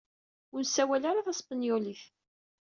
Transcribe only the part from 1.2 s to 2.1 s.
taspenyulit.